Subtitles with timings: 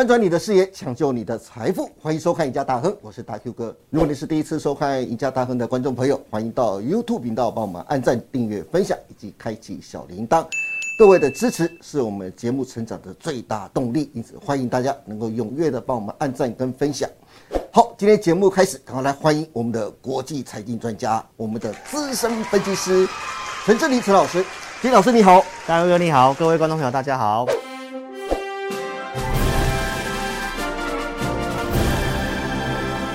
[0.00, 3.76] 翻转你的视野，抢救你的财富，欢迎收看《赢家大亨》，我是大 Q 哥。
[3.90, 10.46] 如果你是第一次收看《赢家大亨》的观众朋友，欢迎到 YouTube 频道帮我们按赞、订阅、分享以及开启小铃铛。
[10.98, 17.06] 各位的支持是我们节目成长的最大动力，因此欢迎大家能够踊跃的帮我们按赞跟分享。
[17.70, 23.06] 好，今天节目开始，赶快来欢迎我们的国际财经专家，我们的资深分析师
[23.66, 24.42] 陈志林陈老师。
[24.80, 27.44] 金老师你好，大哥你好，各位观众朋友大家好。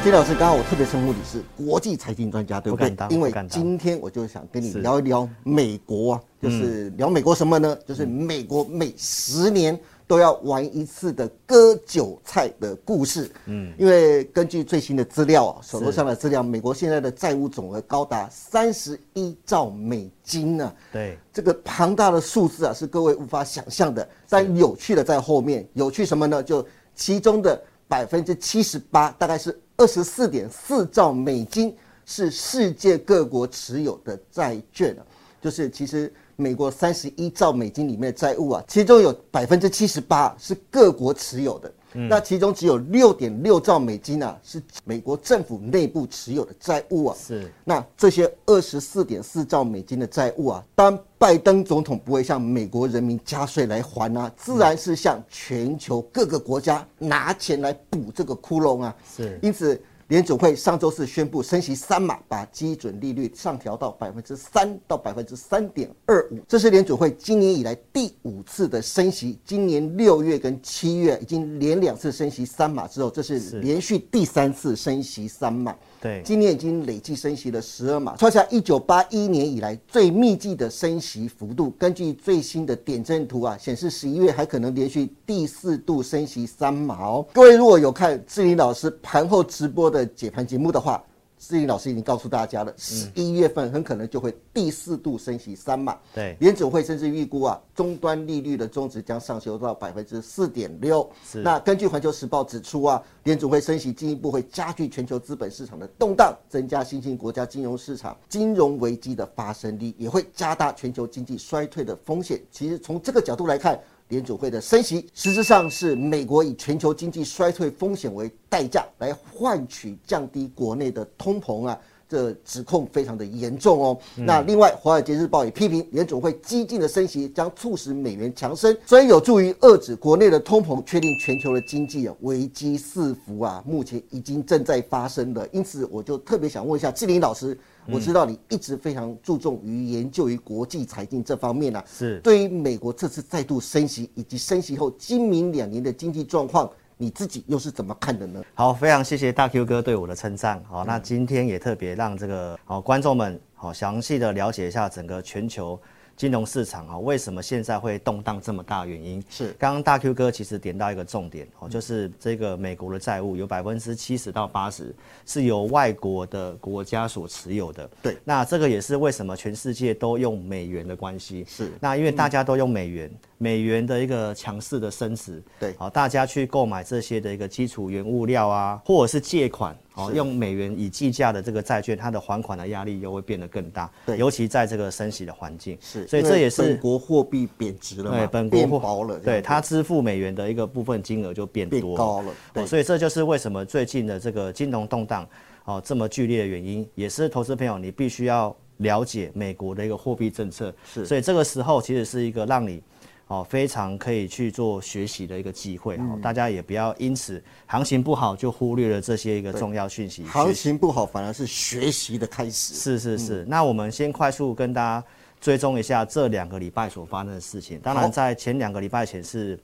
[0.05, 2.91] 金老师，刚刚我特别称呼你是国际财经专家，对不对？
[2.91, 7.75] 不因为今天我就想跟你聊一聊美国啊，就是聊美国什么呢？
[7.87, 13.31] 就是美国每十年都要玩一次的割韭菜的故事。
[13.47, 24.07] 嗯，因为根据最新的资料啊，手头上的资料，美国现在的债务总额高达三十一兆美金呢、对，这个庞大的数字啊，是各位无法想象的。
[24.29, 26.43] 但有趣的在后面，有趣什么呢？
[26.43, 35.03] 就其中的百分之七十八，大概是二十四点四兆美金，是世界各国持有的债券啊。
[35.41, 41.71] 就是其实美国三十一兆美金里面的债务啊，其中有百分之七十八是各国持有的。
[41.95, 47.15] 那其中只有六点六兆美金啊，是美国政府内部持有的债务啊。
[47.17, 58.95] 是那这些二十四点四兆美金的债务啊，当拜登总统不会向美国人民加税来还啊，自然是向全球各个国家拿钱来补这个窟窿啊。
[59.15, 69.39] 是因此，联总会上周四宣布升息三码，把基准利率上调到百分之三到百分之三点二五，这是联总会今年以来第五次的升息。
[69.43, 75.75] 今年六月跟七月已经连两次升息三码之后，这是是连续第三次升息三码。
[76.23, 81.73] 今年已经累计升息了十二码，创下一九八一年以来最密集的升息幅度。
[81.79, 87.25] 根据最新的点阵图啊，显示十一月还可能连续第四度升息三码哦。
[87.33, 91.03] 各位如果有看志林老师盘后直播的解盘节目的话，
[91.47, 95.97] 志林老师已经告诉大家了，十一月份很可能就会第四度升息三码。
[96.13, 101.07] 对，联总会甚至预估啊，终端利率的终值将上修到百分之四点六。
[101.29, 112.41] 是那根据环球时报指出啊，联总会升息进一步会加剧全球资本市场的动荡，增加新兴国家金融市场金融危机的发生率，也会加大全球经济衰退的风险。
[112.51, 113.79] 其实从这个角度来看，
[114.09, 121.79] 联储会的升息实质上是美国以全球经济衰退风险为代价来换取降低国内的通膨啊。
[122.07, 123.97] 这指控非常的严重哦。
[124.15, 135.47] 那另外，《华尔街日报》也批评联总会激进的升息将促使美元强升，所以有助于遏制国内的通膨，确定全球的经济啊危机四伏啊，目前已经正在发生了。
[135.51, 148.43] 因此，我就特别想问一下志林老师，我知道你一直非常注重于研究于国际财经这方面啊，是对于美国这次再度升息以及升息后今明两年的经济状况，你自己又是怎么看的呢？
[148.53, 150.63] 好，非常谢谢大 Q 哥对我的称赞。
[150.67, 155.79] 好，那今天也特别让这个好观众们好详细的了解一下整个全球
[156.15, 158.85] 金融市场啊，为什么现在会动荡这么大？
[158.85, 167.89] 原因是刚刚大 Q 哥其实点到一个重点哦，就是这个美国的债务有百分之七十到八十是由外国的国家所持有的。
[168.01, 171.45] 对那这个也是为什么全世界都用美元的关系。
[171.47, 184.17] 是那因为大家都用美元，美元的一个强势的升值，对好，大家去购买这些的一个基础原物料啊，或者是借款，哦，用美元以计价的这个债券，它的还款的压力又会变得更大，对。
[184.17, 192.63] 尤其在这个升息的环境，是，所以这也是本国货币贬值了嘛，对本国货了，这对它支付美元的一个部分金额就变高了对。
[192.63, 195.27] 哦，所以这就是为什么最近的这个金融动荡
[195.63, 201.05] 哦这么剧烈的原因，也是投资朋友你必须要了解美国的一个货币政策，是。
[201.05, 202.83] 所以这个时候其实是一个让你。
[203.27, 210.23] 哦，非常可以去做学习的一个机会嗯哦，大家也不要因此行情不好就忽略了这些一个重要讯息。
[210.25, 212.75] 行情不好，反而是学习的开始。
[212.75, 215.03] 是是是，那我们先快速跟大家
[215.41, 217.79] 追踪一下这两个礼拜所发生的事情。
[217.79, 219.59] 当然，在前两个礼拜前是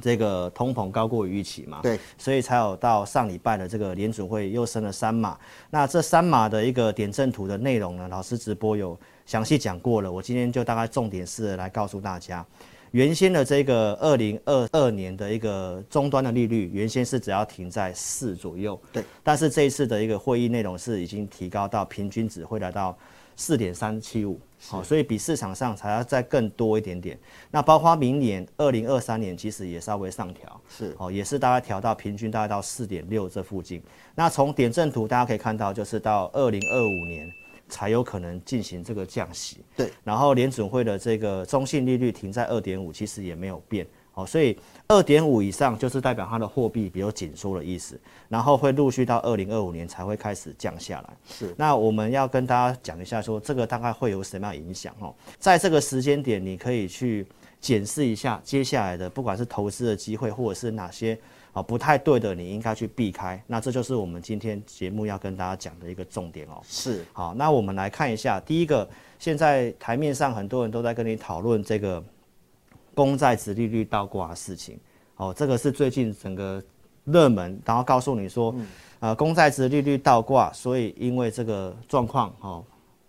[0.00, 5.38] 这个通膨高过于预期嘛，对，所以才有到上礼拜的这个联准会又升了三码。
[5.70, 12.44] 那这三码的一个点阵图的内容呢，老师直播有详细讲过了，我今天就大概重点式来告诉大家。
[12.92, 19.04] 原先的这个二零二二年的一个终端的利率，原先是只要停在四左右，对。
[19.22, 22.96] 但是这一次的一个会议内容是已经提高到平均值会来到
[23.36, 27.16] 四点三七五，好，所以比市场上还要再更多一点点。
[27.50, 33.82] 那包括明年二零二三年，其实也稍微上调，是哦，也是大概调到平均大概到四点六这附近。
[34.14, 37.30] 那从点阵图大家可以看到，就是到二零二五年
[37.68, 39.58] 才有可能进行这个降息。
[39.76, 43.86] 对，然后联准会的这个中性利率停在二点五，其实也没有变。
[44.14, 47.96] 哦，所以二点五以上就是代表它的货币比较紧缩的意思，
[48.28, 51.16] 然后会陆续到二零二五年才会开始降下来。
[51.28, 55.14] 是，那我们要跟大家讲一下，说这个大概会有什么样影响哦？
[55.38, 57.24] 在这个时间点，你可以去
[57.60, 61.16] 检视一下接下来的，不管是投资的机会，或者是哪些
[61.58, 63.42] 啊不太对的，你应该去避开。
[63.46, 66.60] 那这就是我们今天节目要跟大家讲的一个重点哦。
[66.62, 68.88] 是，好，那我们来看一下，第一个，
[69.18, 72.02] 现在台面上很多人都在跟你讨论这个
[72.94, 74.78] 公债值利率倒挂的事情。
[75.16, 76.62] 哦，这个是最近整个
[77.04, 78.54] 热门，然后告诉你说，
[79.00, 82.64] 呃，公债值利率倒挂，所以因为这个状况，哦，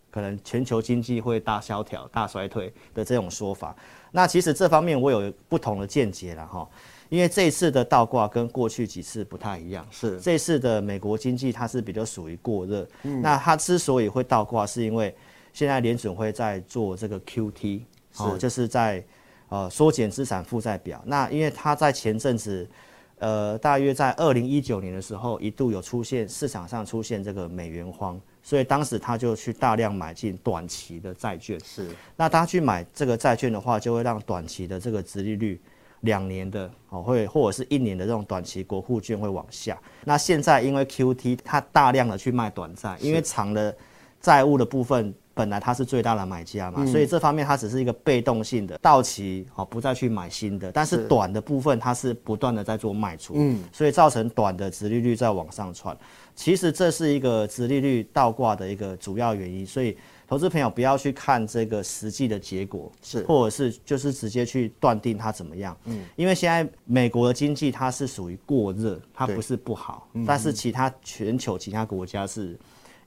[0.10, 3.76] 可能全球经济会大萧条、大衰退的这种说法。
[4.12, 6.68] 那其实这方面我有不同的见解了哈，
[7.10, 12.88] 因为这一次的倒挂跟过去几次不太一样，是这次的美国经济它是比较属于过热，
[13.22, 15.14] 那它之所以会倒挂，是因为
[15.52, 17.82] 现在联准会在做这个 QT，
[18.18, 19.04] 哦，就是在。
[19.52, 21.02] 呃，缩减资产负债表。
[21.08, 22.70] 那因为它在前阵子，
[23.18, 31.60] 呃，大约在二零一九年的时候，一度有出现市场上出现这个美元荒，所以当时他就去大量买进短期的债券。
[31.66, 31.90] 是。
[32.16, 35.60] 那他去买这个债券的话，就会让短期的这个殖利率，
[36.02, 39.80] 两年的哦，会或者是一年的这种短期国库券会往下。
[40.06, 43.76] 那现在因为 QT，它大量的去卖短债，因为长的
[44.20, 45.14] 债务的部分。
[45.40, 50.70] 本来它是最大的买家嘛，所以这方面它只是一个被动性的到期，好不再去买新的。
[50.70, 55.98] 但是短的部分它是不断的在做卖出，嗯，所以造成短的殖利率在往上窜。
[56.36, 59.98] 其实这是一个殖利率倒挂的一个主要原因，所以
[60.28, 72.60] 投资朋友不要去看这个实际的结果，是，或者是就是直接去断定它怎么样，嗯，因为现在美国的经济它是属于过热，它不是不好，但是其他全球其他国家是。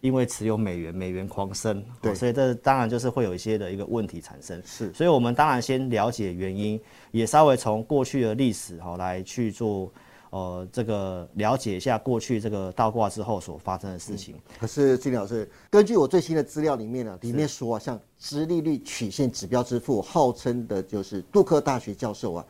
[0.02, 4.60] 因为持有美元，美元狂升，对，所以这当然就是会有一些的一个问题产生。
[4.64, 6.78] 是，所以我们当然先了解原因，
[7.12, 9.92] 也稍微从过去的历史哈来去做，
[10.30, 14.34] 呃，这个了解一下过去这个倒挂之后所发生的事情。
[14.58, 22.46] 可是金老师，根据我最新的资料里面呢，里面说啊，像殖利率曲线指标之父，号称的就是杜克大学教授啊，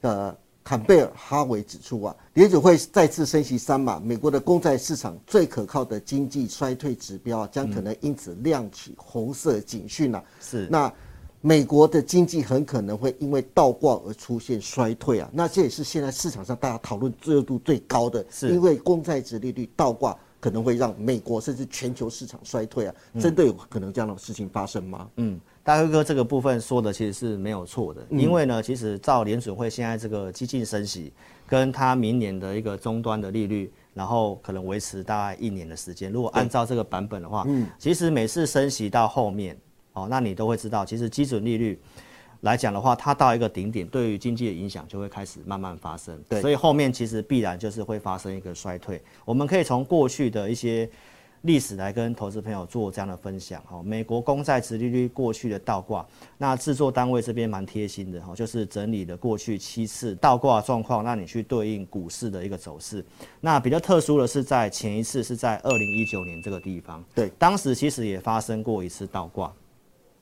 [0.00, 0.36] 呃。
[0.66, 10.20] 坎贝尔哈维指出啊，联储会再次升息三码，美国的公债市场最可靠的经济衰退指标啊，将可能因此亮起红色警讯啊。
[10.40, 10.92] 是，那
[11.40, 15.30] 美国的经济很可能会因为倒挂而出现衰退啊。
[15.32, 22.94] 那这也是现在市场上大家讨论热度最高的，是因为公债值利率倒挂可能会让美国甚至全球市场衰退啊。
[23.20, 25.08] 真的有可能这样的事情发生吗？
[25.14, 25.40] 嗯。
[25.66, 31.12] 大辉哥，这个部分说的其实是没有错的，因为呢，其实照联准会现在这个激进升息，
[31.44, 36.12] 跟它明年的一个终端的利率，然后可能维持大概一年的时间。
[36.12, 39.58] 如果按照这个版本的话，嗯，其实每次升息到后面，
[39.94, 41.76] 哦，那你都会知道，其实基准利率
[42.42, 46.16] 来讲的话，它到一个顶点，对于经济的影响就会开始慢慢发生。
[46.28, 49.02] 对，所以后面其实必然就是会发生一个衰退。
[49.24, 50.88] 我们可以从过去的一些。
[51.46, 56.04] 历史来跟投资朋友做这样的分享哈，美国公债殖利率过去的倒挂，
[56.36, 63.04] 那制作单位这边蛮贴心的哈，就是整理了过去七次倒挂状况，让你去对应股市的一个走势。
[63.40, 69.52] 那比较特殊的是在前一次是在二零一九年这个地方，对，当时其实也发生过一次倒挂，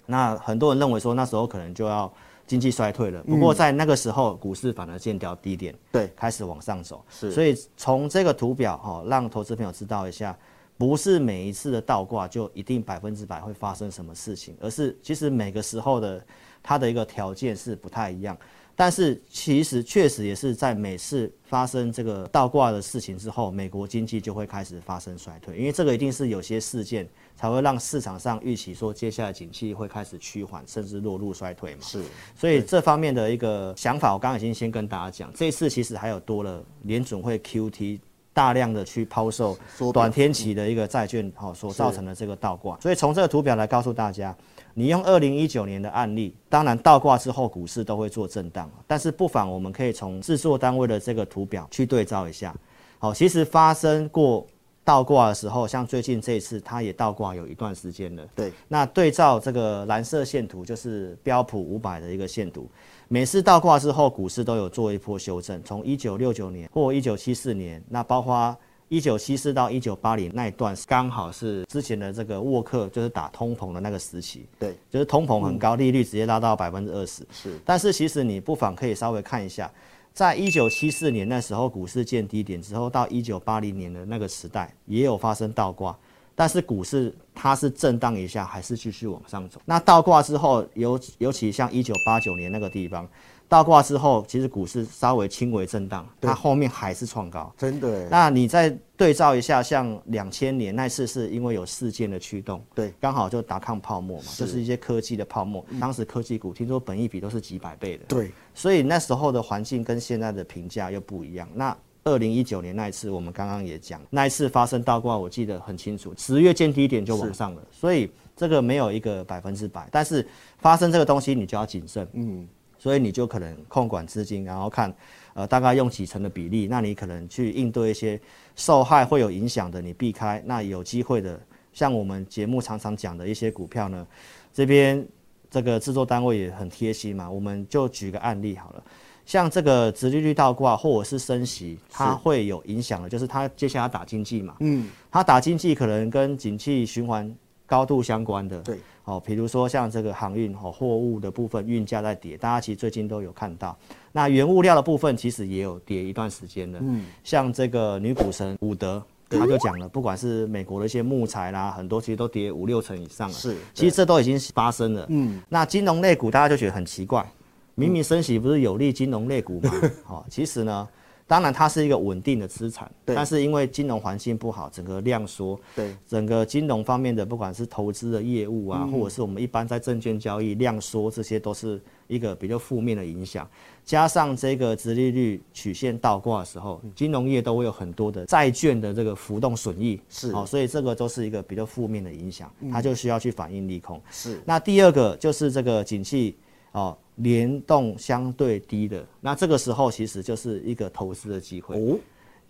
[0.04, 2.12] 那很多人认为说那时候可能就要
[2.46, 10.36] 经济衰退了，不过在那个时候股市反而见掉低点，对，开始往上走，是，所以从这个图表哈，让投资朋友知道一下。
[10.76, 16.24] 不是每一次的倒挂就一定百分之百会发生什么事情，而是其实每个时候的
[16.62, 18.36] 它的一个条件是不太一样。
[18.76, 31.82] 但是其实确实也是在每次发生这个倒挂的事情之后，美国经济就会开始发生衰退，因为这个一定是有些事件才会让市场上预期说接下来景气会开始趋缓，甚至落入衰退嘛。
[31.82, 32.02] 是，
[32.34, 38.00] 所以这方面的一个想法，我刚刚已经先跟大家讲，这次其实还有多了联准会 QT。
[38.34, 39.56] 大量的去抛售
[39.92, 42.78] 短天期的一个债券，好，所造成的这个倒挂。
[42.80, 44.36] 所以从这个图表来告诉大家，
[44.74, 52.52] 你用二零一九年的案例，当然倒挂之后股市都会做震荡，但是不妨我们可以从制作单位的这个图表去对照一下。
[52.98, 54.44] 好，其实发生过
[54.82, 58.22] 倒挂的时候，像最近这一次，它也倒挂有一段时间了。
[58.34, 62.68] 对，那对照这个蓝色线图，就是标普五百的一个线图。
[63.08, 65.62] 每次倒挂之后，股市都有做一波修正。
[65.62, 68.56] 从一九六九年或一九七四年，那包括
[68.88, 74.46] 一九七四到一九八零那一段，刚好是之前的这个沃克就是打通膨的那个时期。
[74.58, 77.26] 对，就是通膨很高，利率直接拉到百分之二十。
[77.30, 79.70] 是，但是其实你不妨可以稍微看一下，
[80.12, 85.96] 在一九七四年那时候股市见低点之后，到一九八零年的那个时代，也有发生倒挂。
[86.34, 89.60] 但是股市它是震荡一下，还是继续往上走。
[89.64, 93.08] 那倒挂之后，尤尤其像一九八九年那个地方，
[93.48, 97.52] 倒挂之后，其实股市稍微轻微震荡，它后面还是创高。
[97.56, 105.64] 真的，那你再对照一下，像两千年那次是因为有事件的驱动，对，刚好就打抗泡沫嘛，就是一些科技的泡沫。
[105.80, 111.48] 当时科技股听说本益比都是几百倍的，对，所以那时候的环境跟现在的评价又不一样。
[111.54, 120.26] 那二零一九年那一次，我们刚刚也讲，那一次发生倒挂，我记得很清楚，十月见低点就往上了，所以这个没有一个百分之百，但是
[120.58, 122.46] 发生这个东西你就要谨慎，嗯，
[122.78, 124.94] 所以你就可能控管资金，然后看，
[125.32, 128.20] 呃，大概用几成的比例，那你可能去应对一些
[128.54, 131.40] 受害会有影响的，你避开，那有机会的，
[131.72, 134.06] 像我们节目常常讲的一些股票呢，
[134.52, 135.06] 这边
[135.50, 138.84] 这个制作单位也很贴心嘛，我们就举个案例好了。
[139.26, 144.54] 像这个直利率倒挂或者是升息，它会有影响的，就是它接下来打经济嘛。
[144.60, 147.34] 嗯，它打经济可能跟景气循环
[147.66, 148.58] 高度相关的。
[148.60, 153.76] 对，哦，比如说像这个航运哦，货物的部分运价在跌，大家其实最近都有看到。
[154.12, 156.78] 那原物料的部分其实也有跌一段时间了。
[156.82, 163.34] 嗯，像这个女股神伍德，他就讲了，不管是美国的一些木材啦，很多其实都跌五六成以上了。
[163.34, 165.06] 是，其实这都已经发生了。
[165.08, 167.26] 嗯，那金融类股大家就觉得很奇怪。
[167.74, 169.70] 明明升息不是有利金融类股吗？
[170.04, 170.88] 好， 其实呢，
[171.26, 183.48] 当然它是一个稳定的资产，但是因为金融环境不好，整个量缩，对，整个金融方面的不管是投资的业务啊，或者是我们一般在证券交易量缩，这些都是一个比较负面的影响。
[183.84, 194.00] 加上这个殖利率曲线倒挂的时候，金融业都会有很多的债券的这个浮动损益，是，哦，所以这个都是一个比较负面的影响，它就需要去反映利空。
[194.10, 196.36] 是，那第二个就是这个景气。
[196.74, 201.76] 哦，联动相对低的，那这个时候其实就是一个投资的机会。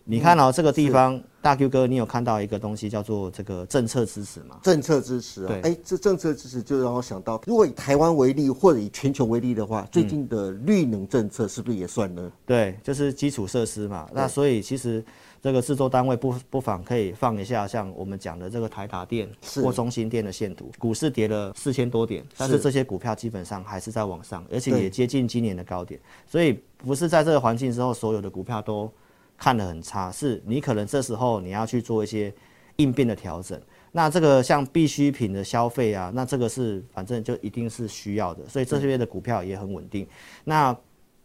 [0.04, 4.61] 你看哦，这个地方大 Q 哥，你有看到一个东西叫做这个政策支持吗？
[4.62, 12.30] 政策支持啊，哎，这政策支持就让我想到，如果以台湾为例，或者以全球为例的话，最近的绿能政策是不是也算呢？
[12.44, 14.08] 对，就是基础设施嘛。
[14.12, 15.04] 那所以其实。
[15.44, 19.28] 这个制作单位不不妨可以放一下，像我们讲的这个台达电
[19.62, 28.90] 或中心电的线图，股市跌了四千多点，但是这些股票基本上还是在往上，而且也接近今年的高点，所以不是在这个环境之后，所有的股票都
[29.37, 32.33] 看得很差，是你可能这时候你要去做一些
[32.76, 33.61] 应变的调整。
[33.93, 40.05] 那这个像必需品的消费啊，那这个是反正就一定是需要的，所以这些的股票也很稳定。
[40.43, 40.76] 那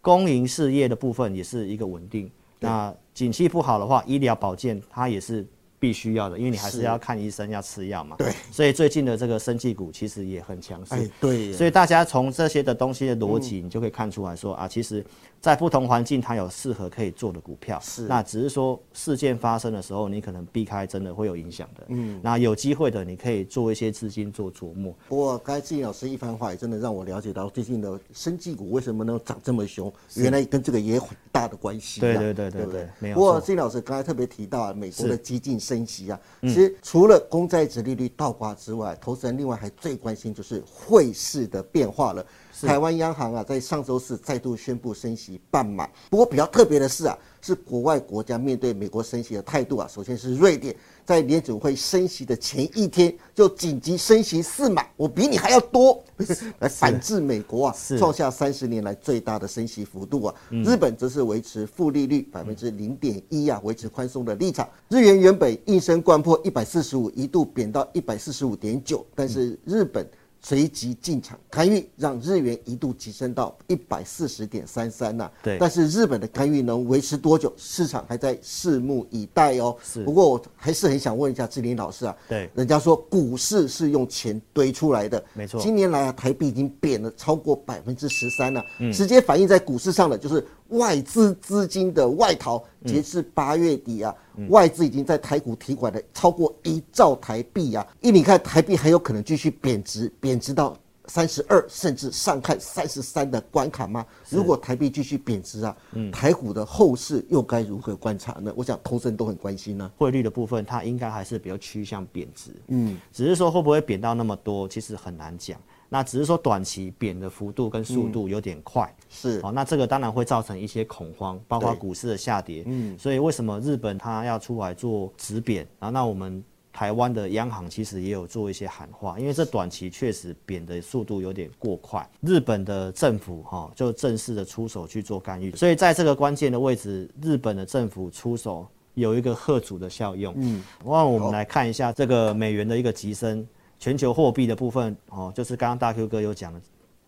[0.01, 2.29] 公营事业的部分也是一个稳定。
[2.59, 5.43] 那景气不好的话，医疗保健它也是
[5.79, 8.15] 必须要的，因为你还是要看医生，要吃药嘛。
[8.17, 8.31] 对。
[8.51, 11.09] 所以最近的这个生技股其实也很强势。
[11.19, 11.51] 对。
[11.53, 15.03] 所以大家从这些的东西的逻辑，你就可以看出来说啊，其实。
[15.41, 17.79] 在不同环境，它有适合可以做的股票。
[17.81, 21.83] 是，那只是说事件发生的时候，你可能避开，真的会有影响的。
[21.87, 24.93] 嗯，那有机会的，你可以做一些资金做琢磨。
[25.07, 32.01] 不过，刚才志颖老师一番话，也真的让我了解到最近的生技股为什么能涨这么凶，原来跟这个也有很大的关系。
[32.01, 33.15] 对对对对对，没有。
[33.15, 42.25] 不过，志颖老师刚才特别提到美国的激进升息啊，其实除了公债值利率倒挂之外，投资人另外还最关心就是汇市的变化了。
[42.67, 45.87] 台湾央行啊，在上周四再度宣布升息半码。
[46.09, 49.87] 不过比较特别的是啊，是国外国家面对美国升息的态度啊。
[49.87, 50.75] 首先是瑞典，
[51.05, 56.03] 在联准会升息的前一天就紧急升息四码，我比你还要多，
[56.59, 60.35] 来反制美国啊，创下三十年来最大的升息幅度啊。
[60.49, 64.67] 日本则是维持负利率百分之零点一啊，维持宽松的立场。
[64.89, 70.05] 日元原本应声贯破一百四十五，一度贬到一百四十五点九，但是日本。
[70.41, 75.29] 随即进场干预，让日元一度提升到一百四十点三三呐。
[75.43, 77.53] 对，但是日本的干预能维持多久？
[77.57, 79.75] 市场还在拭目以待哦。
[79.83, 82.15] 是，不过我还是很想问一下志林老师啊。
[82.27, 85.59] 对，人家说股市是用钱堆出来的，没错。
[85.61, 92.63] 今年来啊，台币已经贬了超过百分之十三了，直接反映在股市上的就是外资资金的外逃。
[92.85, 94.15] 截至八月底啊，
[94.47, 97.85] 外资已经在台股提款了超过一兆台币啊！
[97.99, 104.05] 一你看台币很有可能继续贬值，贬值到三十二，甚至上看三十三的关卡吗？
[104.29, 105.75] 如果台币继续贬值啊，
[106.09, 108.53] 台股的后市又该如何观察呢？
[108.55, 109.91] 我想投资人都很关心呢。
[109.97, 115.59] 汇率的部分，它应该还是比较趋向贬值，嗯，只是说会不会贬到那么多，其实很难讲。
[115.91, 122.63] 那只是说短期贬的幅度跟速度有点快，是哦，那这个当然会造成一些恐慌，包括股市的下跌。
[122.67, 125.89] 嗯，所以为什么日本它要出来做止贬啊？
[125.89, 140.35] 那我们台湾的央行其实也有做一些喊话，因为这短期确实贬的速度有点过快，日本的政府哈就正式的出手去做干预，所以在这个关键的位置，日本的政府出手有一个贺主的效用。
[140.37, 143.45] 嗯，那我们来看一下这个美元的一个急升。
[143.79, 146.61] 全球货币的部分哦，就是刚刚大 Q 哥有讲的，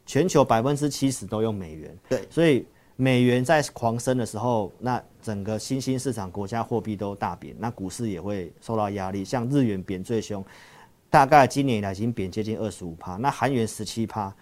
[0.05, 9.25] 全球百分之七十都用美元，对，所以美元在狂升的时候，那整个新兴市场国家货币都大贬，那股市也会受到压力。
[9.25, 10.43] 像日元贬最凶，
[11.09, 14.33] 大概今年以来已经贬接近二十五趴，那韩元十七趴。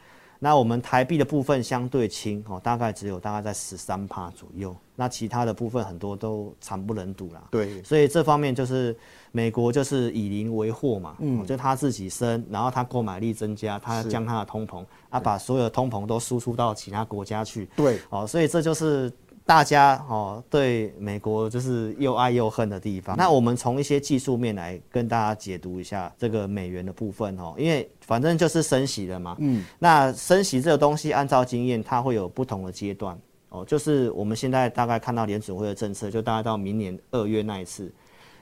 [0.42, 4.76] 那我们台币的部分相对轻哦，大概只有大概在十三帕左右。
[4.96, 7.44] 那其他的部分很多都惨不忍睹啦。
[7.52, 8.96] 对，所以这方面就是
[9.32, 17.70] 美国就是以邻为祸嘛，嗯，就他自己升，然后他购买力增加，他将他的通膨，啊，把所有的通膨都输出到其他国家去。
[17.76, 19.12] 对，哦，所以这就是。
[19.50, 23.18] 大家哦，对美国就是又爱又恨的地方。
[23.18, 29.36] 那我们从一些技术面来跟大家解读一下这个美元的部分哦，因为反正就是升息了嘛。
[29.40, 29.66] 嗯。
[29.80, 33.66] 那升息这个东西，按照经验，它会有不同的阶段哦。
[33.66, 37.92] 就是我们现在大概看到联储会的政策，就大概到明年二月那一次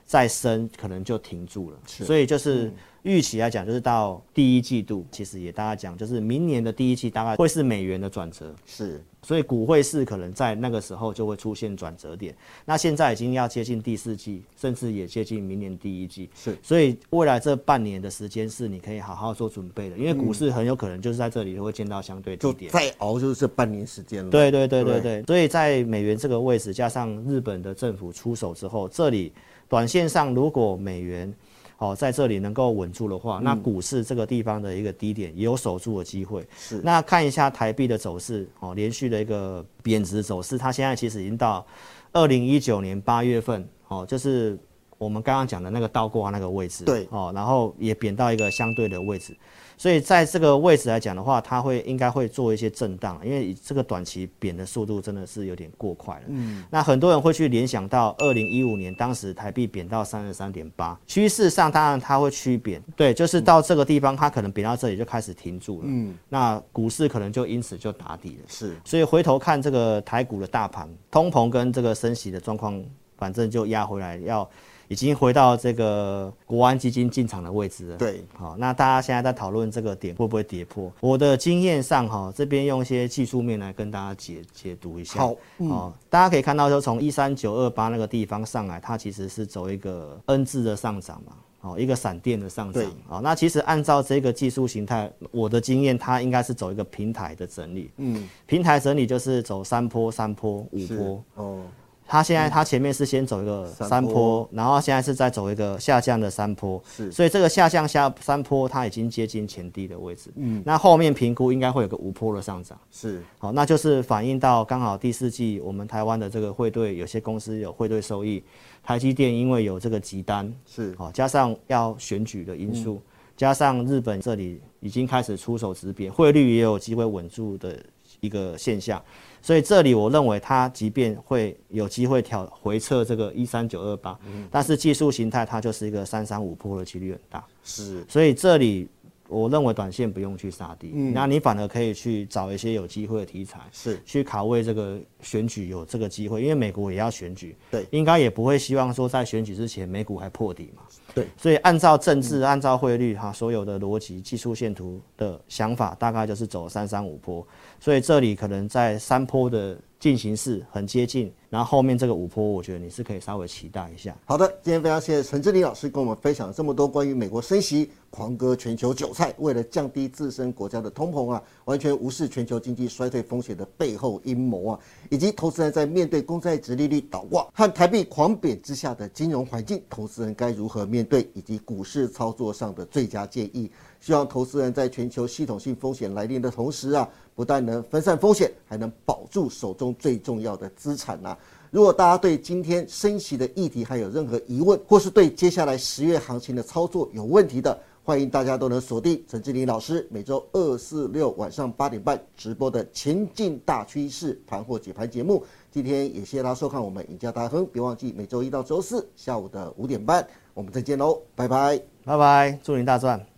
[0.04, 1.78] 再升，可能就停住了。
[1.86, 2.04] 是。
[2.04, 2.70] 所以就是
[3.08, 8.54] 预期来讲，就是到第一季度，其实也大家讲，就是明年的第一季大概会是美元的转折。
[8.66, 9.02] 是。
[9.22, 12.34] 所以股汇市可能在那个时候就会出现转折点。
[12.64, 16.30] 那现在已经要接近第四季，甚至也接近明年第一季。
[16.34, 22.70] 是，所以未来这半年的时间是你可以好好做准备的，因为股市很有可能就是在这里会见到相对低点。
[22.70, 24.30] 再熬就是这半年时间了。
[24.30, 25.22] 对对对对对。
[25.24, 29.32] 所以在美元这个位置，加上日本的政府出手之后，这里
[29.68, 31.34] 短线上如果美元。
[31.78, 36.44] 哦，在这里能够稳住的话，那股市这个地方的一个低点也有守住的机会。
[36.58, 41.64] 是，那看一下台币的走势，哦，连续的一个贬值走势，它现在其实已经到
[42.12, 44.58] 二零一九年八月份，哦，就是
[44.98, 46.84] 我们刚刚讲的那个倒挂那个位置。
[46.84, 49.34] 对，哦，然后也贬到一个相对的位置。
[49.80, 56.22] 所以在这个位置来讲的话，它会应该会做一些震荡，因为这个短期贬的速度真的是有点过快了。
[56.26, 65.84] 嗯，那很多人会去联想到二零一五年当时台币贬到三十三点八，趋势上当然它会趋贬，对，就是到这个地方它可能贬到这里就开始停住了。
[65.86, 68.46] 嗯，那股市可能就因此就打底了。
[68.48, 72.82] 是，所以回头看这个台股的大盘，通膨跟这个升息的状况，
[73.16, 74.50] 反正就压回来要。
[74.88, 77.96] 已经回到这个国安基金进场的位置了。
[77.96, 80.90] 对，好，那大家现在在讨论这个点会不会跌破？
[81.00, 85.20] 我的经验上，哈，这边用一些技术面来跟大家解解读一下。
[85.20, 92.82] 好，哦，大家可以看到，说从一三九二八那个地方上来，它其实是走一个 N 字的上涨嘛，哦，一个闪电的上涨。
[93.08, 97.90] 哦，那其实按照这个技术形态，我的经验，它应该是走一个平台的整理。
[97.98, 101.24] 嗯，平台整理就是走三波、三波、五波。
[101.34, 101.62] 哦。
[102.10, 118.42] 它现在它前面是先走一个山坡，然后现在是在走一个下降的山坡，是，所以这个下降下山坡它已经接近前低的位置，嗯，那后面评估应该会有个无坡的上涨，是，好，那就是反映到刚好第四季我们台湾的这个汇兑有些公司有汇兑收益，
[118.82, 123.02] 台积电因为有这个急单，是，好，加上要选举的因素，
[123.36, 127.78] 加上日本这里已经开始出手直贬，汇率也有机会稳住的
[128.20, 129.02] 一个现象。
[129.40, 134.18] 所以这里我认为它即便会有机会调回撤这个一三九二八，
[134.50, 137.44] 但是技术形态它就是一个三三五破的几率很大。
[137.62, 138.88] 是，所以这里
[139.28, 150.82] 我认为短线不用去杀低，那你反而可以去找一些有机会的题材，是去卡位这个选举有这个机会，因为美国也要选举，对，应该也不会希望说在选举之前美股还破底嘛。
[151.18, 157.46] 对，所以按照政治、按照汇率哈，所有的逻辑、技术线图的想法，大概就是走三三五坡。
[157.80, 164.16] 所以这里可能在山坡的进行式很接近，然后后面这个五坡，我觉得你是可以稍微期待一下。
[164.24, 174.78] 好的，今天非常谢谢陈志林老师跟我们分享了这么多关于美国升息狂割全球韭菜，为了降低自身国家的通膨啊，完全无视全球经济衰退风险的背后阴谋啊，
[175.10, 183.68] 以及投资人在面对公债值利率倒挂和台币狂贬之下的金融环境，投资人该如何面对，以及股市操作上的最佳建议。
[184.00, 187.08] 希望投资人在全球系统性风险来临的同时啊，
[187.38, 191.38] 不但能分散风险，还能保住手中最重要的资产呐。
[191.70, 205.44] 如果大家对今天升息的议题还有任何疑问，或是对接下来十月行情的操作有问题的，欢迎大家都能锁定陈志林老师每周二、四、六晚上八点半直播的《前进大趋势盘货解盘》节目。
[205.70, 213.37] 今天也谢谢大家收看我们赢家大亨，别忘记每周一到周四下午的五点半，我们再见喽，拜拜，拜拜，祝您大赚。